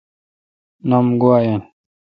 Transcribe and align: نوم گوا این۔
نوم 0.89 1.07
گوا 1.21 1.35
این۔ 1.45 1.61